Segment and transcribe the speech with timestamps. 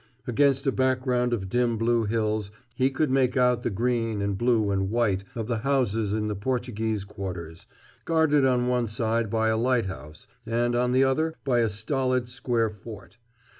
[0.25, 4.71] Against a background of dim blue hills he could make out the green and blue
[4.71, 7.67] and white of the houses in the Portuguese quarters,
[8.03, 12.71] guarded on one side by a lighthouse and on the other by a stolid square
[12.71, 13.17] fort.